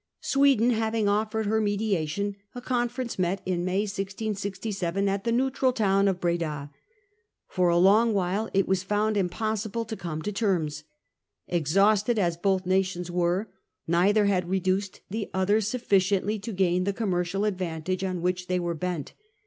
Sweden 0.21 0.71
having 0.71 1.07
offered 1.07 1.45
her 1.45 1.61
mediation, 1.61 2.35
a 2.55 2.59
conference 2.61 3.19
met 3.19 3.39
in 3.45 3.63
May 3.63 3.81
1667 3.81 5.07
at 5.07 5.25
the 5.25 5.31
neutral 5.31 5.71
town 5.71 6.07
of 6.07 6.19
Breda. 6.19 6.71
For 7.47 7.69
a 7.69 7.73
Conference 7.75 7.83
long 7.85 8.13
while 8.15 8.49
it 8.51 8.67
was 8.67 8.81
found 8.81 9.15
impossible 9.15 9.85
to 9.85 9.95
come 9.95 10.17
at 10.17 10.23
Breda. 10.23 10.33
to 10.33 10.39
terms. 10.39 10.83
Exhausted 11.47 12.17
as 12.17 12.35
both 12.35 12.65
nations 12.65 13.11
were, 13.11 13.51
neither 13.85 14.25
had 14.25 14.49
reduced 14.49 15.01
the 15.11 15.29
other 15.35 15.61
sufficiently 15.61 16.39
to 16.39 16.51
gain 16.51 16.85
the 16.85 16.93
commercial 16.93 17.45
advantages 17.45 18.09
on 18.09 18.23
which 18.23 18.47
they 18.47 18.59
were 18.59 18.73
bent. 18.73 19.13